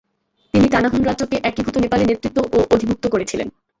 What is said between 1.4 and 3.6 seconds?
একীভূত নেপালে নেতৃত্ব ও অধিভুক্ত করেছিলেন।